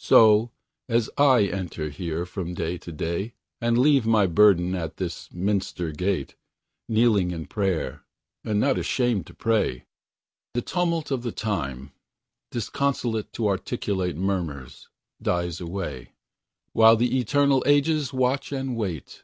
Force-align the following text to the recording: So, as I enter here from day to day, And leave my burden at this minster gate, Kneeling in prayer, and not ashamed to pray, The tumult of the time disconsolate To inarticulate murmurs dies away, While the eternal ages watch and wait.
So, 0.00 0.50
as 0.88 1.08
I 1.16 1.44
enter 1.44 1.90
here 1.90 2.26
from 2.26 2.54
day 2.54 2.76
to 2.78 2.90
day, 2.90 3.34
And 3.60 3.78
leave 3.78 4.04
my 4.04 4.26
burden 4.26 4.74
at 4.74 4.96
this 4.96 5.30
minster 5.32 5.92
gate, 5.92 6.34
Kneeling 6.88 7.30
in 7.30 7.46
prayer, 7.46 8.02
and 8.42 8.58
not 8.58 8.78
ashamed 8.78 9.28
to 9.28 9.32
pray, 9.34 9.84
The 10.54 10.62
tumult 10.62 11.12
of 11.12 11.22
the 11.22 11.30
time 11.30 11.92
disconsolate 12.50 13.32
To 13.34 13.44
inarticulate 13.44 14.16
murmurs 14.16 14.88
dies 15.22 15.60
away, 15.60 16.14
While 16.72 16.96
the 16.96 17.20
eternal 17.20 17.62
ages 17.64 18.12
watch 18.12 18.50
and 18.50 18.76
wait. 18.76 19.22